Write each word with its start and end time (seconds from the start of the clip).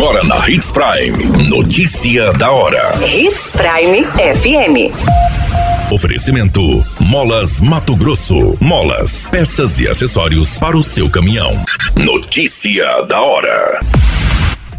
Agora 0.00 0.24
na 0.24 0.48
Hits 0.48 0.70
Prime. 0.70 1.46
Notícia 1.46 2.32
da 2.32 2.50
hora. 2.50 2.90
Hits 3.06 3.52
Prime 3.52 4.02
FM. 4.06 5.92
Oferecimento: 5.92 6.82
Molas 6.98 7.60
Mato 7.60 7.94
Grosso. 7.94 8.56
Molas, 8.58 9.26
peças 9.26 9.78
e 9.78 9.86
acessórios 9.86 10.56
para 10.56 10.74
o 10.74 10.82
seu 10.82 11.10
caminhão. 11.10 11.50
Notícia 11.94 13.02
da 13.02 13.20
hora. 13.20 13.80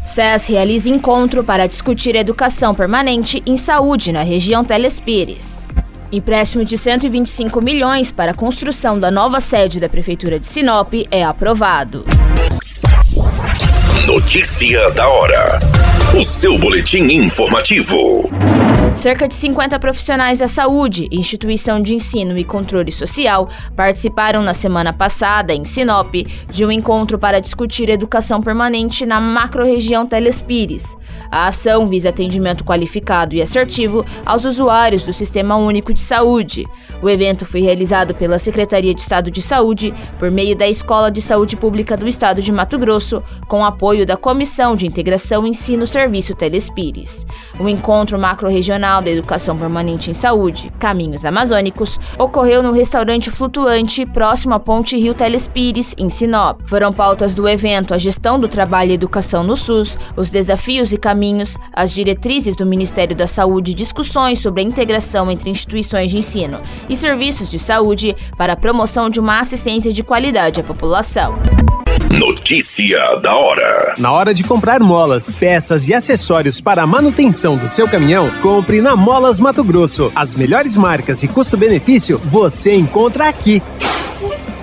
SES 0.03 0.47
realiza 0.47 0.89
encontro 0.89 1.43
para 1.43 1.67
discutir 1.67 2.15
educação 2.15 2.73
permanente 2.73 3.43
em 3.45 3.57
saúde 3.57 4.11
na 4.11 4.23
região 4.23 4.65
Telespires. 4.65 5.67
Empréstimo 6.11 6.65
de 6.65 6.79
125 6.79 7.61
milhões 7.61 8.11
para 8.11 8.31
a 8.31 8.33
construção 8.33 8.99
da 8.99 9.11
nova 9.11 9.39
sede 9.39 9.79
da 9.79 9.87
Prefeitura 9.87 10.39
de 10.39 10.47
Sinop 10.47 10.91
é 11.11 11.23
aprovado. 11.23 12.05
Notícia 13.99 14.89
da 14.91 15.07
hora. 15.07 15.59
O 16.19 16.23
seu 16.23 16.57
boletim 16.57 17.03
informativo. 17.11 18.29
Cerca 18.93 19.27
de 19.27 19.33
50 19.33 19.77
profissionais 19.79 20.39
da 20.39 20.47
saúde, 20.47 21.07
instituição 21.11 21.81
de 21.81 21.93
ensino 21.93 22.37
e 22.37 22.43
controle 22.43 22.91
social 22.91 23.49
participaram 23.75 24.41
na 24.41 24.53
semana 24.53 24.91
passada, 24.91 25.53
em 25.53 25.63
Sinop, 25.63 26.13
de 26.49 26.65
um 26.65 26.71
encontro 26.71 27.19
para 27.19 27.39
discutir 27.39 27.89
educação 27.89 28.41
permanente 28.41 29.05
na 29.05 29.19
macro-região 29.21 30.05
Telespires. 30.05 30.97
A 31.29 31.47
ação 31.47 31.87
visa 31.87 32.09
atendimento 32.09 32.63
qualificado 32.63 33.35
e 33.35 33.41
assertivo 33.41 34.05
aos 34.25 34.43
usuários 34.45 35.03
do 35.03 35.13
Sistema 35.13 35.55
Único 35.55 35.93
de 35.93 36.01
Saúde. 36.01 36.65
O 37.01 37.09
evento 37.09 37.45
foi 37.45 37.61
realizado 37.61 38.13
pela 38.13 38.37
Secretaria 38.37 38.93
de 38.93 39.01
Estado 39.01 39.31
de 39.31 39.41
Saúde 39.41 39.91
por 40.19 40.29
meio 40.29 40.55
da 40.55 40.67
Escola 40.67 41.09
de 41.09 41.19
Saúde 41.21 41.57
Pública 41.57 41.97
do 41.97 42.07
Estado 42.07 42.41
de 42.41 42.51
Mato 42.51 42.77
Grosso, 42.77 43.23
com 43.47 43.65
apoio 43.65 44.05
da 44.05 44.15
Comissão 44.15 44.75
de 44.75 44.85
Integração 44.85 45.47
Ensino 45.47 45.87
Serviço 45.87 46.35
Telespires. 46.35 47.25
O 47.59 47.67
encontro 47.67 48.19
macro-regional 48.19 49.01
da 49.01 49.09
Educação 49.09 49.57
Permanente 49.57 50.11
em 50.11 50.13
Saúde, 50.13 50.71
Caminhos 50.77 51.25
Amazônicos, 51.25 51.99
ocorreu 52.19 52.61
no 52.61 52.71
restaurante 52.71 53.31
flutuante 53.31 54.05
próximo 54.05 54.53
à 54.53 54.59
Ponte 54.59 54.95
Rio 54.95 55.15
Telespires, 55.15 55.95
em 55.97 56.07
Sinop. 56.09 56.61
Foram 56.65 56.93
pautas 56.93 57.33
do 57.33 57.49
evento 57.49 57.95
a 57.95 57.97
gestão 57.97 58.39
do 58.39 58.47
trabalho 58.47 58.91
e 58.91 58.93
educação 58.93 59.43
no 59.43 59.57
SUS, 59.57 59.97
os 60.15 60.29
desafios 60.29 60.93
e 60.93 60.97
caminhos, 60.97 61.57
as 61.73 61.91
diretrizes 61.91 62.55
do 62.55 62.65
Ministério 62.65 63.15
da 63.15 63.25
Saúde 63.25 63.71
e 63.71 63.75
discussões 63.75 64.37
sobre 64.37 64.61
a 64.61 64.65
integração 64.65 65.31
entre 65.31 65.49
instituições 65.49 66.11
de 66.11 66.19
ensino 66.19 66.59
e 66.91 66.95
serviços 66.97 67.49
de 67.49 67.57
saúde 67.57 68.13
para 68.37 68.53
a 68.53 68.57
promoção 68.57 69.09
de 69.09 69.17
uma 69.19 69.39
assistência 69.39 69.93
de 69.93 70.03
qualidade 70.03 70.59
à 70.59 70.63
população. 70.63 71.35
Notícia 72.09 73.15
da 73.15 73.33
hora. 73.33 73.95
Na 73.97 74.11
hora 74.11 74.33
de 74.33 74.43
comprar 74.43 74.81
molas, 74.81 75.33
peças 75.33 75.87
e 75.87 75.93
acessórios 75.93 76.59
para 76.59 76.83
a 76.83 76.87
manutenção 76.87 77.55
do 77.55 77.69
seu 77.69 77.87
caminhão, 77.87 78.29
compre 78.41 78.81
na 78.81 78.97
Molas 78.97 79.39
Mato 79.39 79.63
Grosso. 79.63 80.11
As 80.13 80.35
melhores 80.35 80.75
marcas 80.75 81.23
e 81.23 81.29
custo-benefício 81.29 82.19
você 82.25 82.75
encontra 82.75 83.29
aqui. 83.29 83.63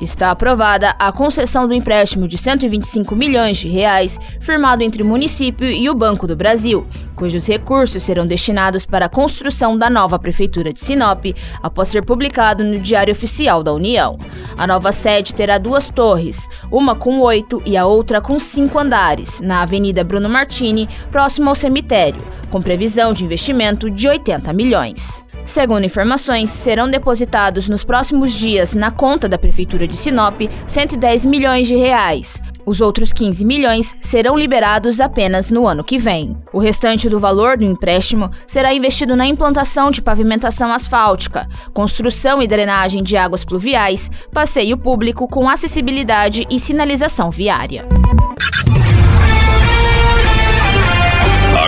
Está 0.00 0.30
aprovada 0.30 0.94
a 0.98 1.10
concessão 1.10 1.66
do 1.66 1.72
empréstimo 1.72 2.28
de 2.28 2.36
125 2.36 3.16
milhões 3.16 3.56
de 3.56 3.68
reais 3.68 4.18
firmado 4.40 4.82
entre 4.82 5.02
o 5.02 5.06
município 5.06 5.66
e 5.66 5.88
o 5.88 5.94
Banco 5.94 6.26
do 6.26 6.36
Brasil, 6.36 6.86
cujos 7.14 7.48
recursos 7.48 8.02
serão 8.02 8.26
destinados 8.26 8.84
para 8.84 9.06
a 9.06 9.08
construção 9.08 9.76
da 9.76 9.88
nova 9.88 10.18
prefeitura 10.18 10.70
de 10.70 10.80
Sinop, 10.80 11.24
após 11.62 11.88
ser 11.88 12.04
publicado 12.04 12.62
no 12.62 12.78
Diário 12.78 13.12
Oficial 13.12 13.62
da 13.62 13.72
União. 13.72 14.18
A 14.58 14.66
nova 14.66 14.92
sede 14.92 15.34
terá 15.34 15.56
duas 15.56 15.88
torres, 15.88 16.46
uma 16.70 16.94
com 16.94 17.20
oito 17.20 17.62
e 17.64 17.74
a 17.74 17.86
outra 17.86 18.20
com 18.20 18.38
cinco 18.38 18.78
andares, 18.78 19.40
na 19.40 19.62
Avenida 19.62 20.04
Bruno 20.04 20.28
Martini, 20.28 20.88
próximo 21.10 21.48
ao 21.48 21.54
cemitério, 21.54 22.22
com 22.50 22.60
previsão 22.60 23.14
de 23.14 23.24
investimento 23.24 23.90
de 23.90 24.06
80 24.06 24.52
milhões. 24.52 25.25
Segundo 25.46 25.84
informações, 25.84 26.50
serão 26.50 26.90
depositados 26.90 27.68
nos 27.68 27.84
próximos 27.84 28.34
dias 28.34 28.74
na 28.74 28.90
conta 28.90 29.28
da 29.28 29.38
Prefeitura 29.38 29.86
de 29.86 29.96
Sinop 29.96 30.40
110 30.66 31.24
milhões 31.24 31.68
de 31.68 31.76
reais. 31.76 32.42
Os 32.66 32.80
outros 32.80 33.12
15 33.12 33.44
milhões 33.44 33.96
serão 34.00 34.36
liberados 34.36 35.00
apenas 35.00 35.52
no 35.52 35.64
ano 35.64 35.84
que 35.84 35.98
vem. 35.98 36.36
O 36.52 36.58
restante 36.58 37.08
do 37.08 37.20
valor 37.20 37.56
do 37.56 37.64
empréstimo 37.64 38.28
será 38.44 38.74
investido 38.74 39.14
na 39.14 39.24
implantação 39.24 39.88
de 39.88 40.02
pavimentação 40.02 40.72
asfáltica, 40.72 41.46
construção 41.72 42.42
e 42.42 42.48
drenagem 42.48 43.04
de 43.04 43.16
águas 43.16 43.44
pluviais, 43.44 44.10
passeio 44.32 44.76
público 44.76 45.28
com 45.28 45.48
acessibilidade 45.48 46.44
e 46.50 46.58
sinalização 46.58 47.30
viária. 47.30 47.86